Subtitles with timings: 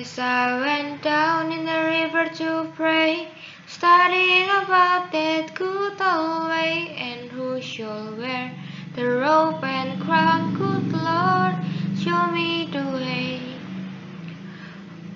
[0.00, 3.26] As I went down in the river to pray,
[3.66, 8.52] studying about that good old way, and who shall wear
[8.94, 11.56] the robe and crown, good Lord,
[11.98, 13.40] show me the way.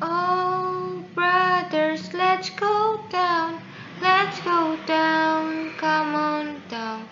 [0.02, 3.60] Oh, brothers, let's go down,
[4.00, 7.06] let's go down, come on down.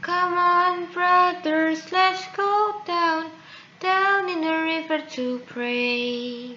[0.00, 3.30] Come on, brothers, let's go down,
[3.80, 6.56] down in the river to pray.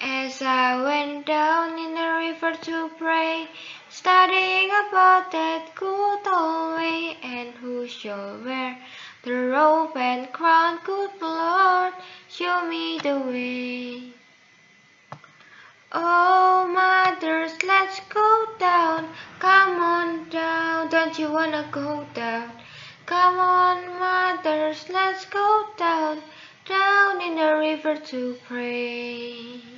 [0.00, 3.48] As I went down in the river to pray,
[3.88, 8.78] studying about that good old way, and who shall wear
[9.24, 11.94] the robe and crown, good Lord,
[12.28, 14.12] show me the way.
[15.90, 19.08] Oh, mothers, let's go down,
[19.40, 22.52] come on down, don't you wanna go down?
[23.06, 26.22] Come on, mothers, let's go down,
[26.66, 29.77] down in the river to pray.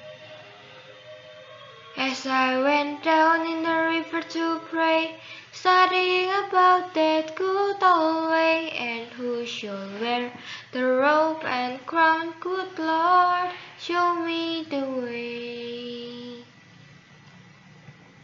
[2.11, 5.15] As I went down in the river to pray,
[5.53, 10.33] studying about that good old way, and who should wear
[10.73, 13.10] the robe and crown, good Lord,